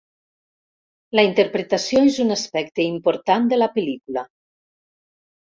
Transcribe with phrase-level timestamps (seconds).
[1.19, 4.27] La interpretació és un aspecte important de la pel·lícula.